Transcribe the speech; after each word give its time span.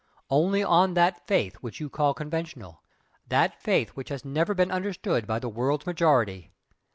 Only 0.31 0.63
on 0.63 0.95
that 0.95 1.27
faith 1.27 1.57
which 1.57 1.79
you 1.79 1.87
call 1.87 2.15
'conventional' 2.15 2.81
that 3.27 3.61
faith 3.61 3.89
which 3.89 4.09
has 4.09 4.25
never 4.25 4.55
been 4.55 4.71
understood 4.71 5.27
by 5.27 5.37
the 5.37 5.47
world's 5.47 5.85
majority! 5.85 6.49